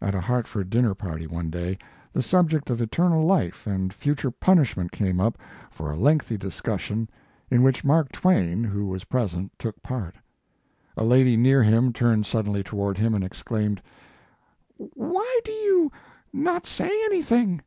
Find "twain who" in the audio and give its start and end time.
8.10-8.86